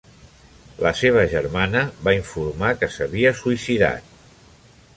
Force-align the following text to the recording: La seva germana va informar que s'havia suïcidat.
La 0.85 0.93
seva 1.01 1.25
germana 1.33 1.83
va 2.07 2.15
informar 2.21 2.71
que 2.81 2.89
s'havia 2.97 3.35
suïcidat. 3.43 4.09